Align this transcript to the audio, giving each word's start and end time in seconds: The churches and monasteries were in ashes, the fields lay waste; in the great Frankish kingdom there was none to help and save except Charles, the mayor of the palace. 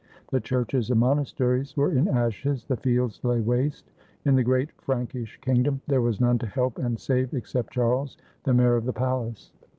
The 0.31 0.39
churches 0.41 0.89
and 0.89 0.99
monasteries 0.99 1.77
were 1.77 1.91
in 1.91 2.07
ashes, 2.07 2.65
the 2.65 2.75
fields 2.75 3.19
lay 3.23 3.39
waste; 3.39 3.91
in 4.25 4.35
the 4.35 4.41
great 4.41 4.71
Frankish 4.81 5.37
kingdom 5.41 5.79
there 5.85 6.01
was 6.01 6.19
none 6.19 6.39
to 6.39 6.47
help 6.47 6.79
and 6.79 6.99
save 6.99 7.35
except 7.35 7.73
Charles, 7.73 8.17
the 8.43 8.55
mayor 8.55 8.75
of 8.77 8.85
the 8.85 8.93
palace. 8.93 9.51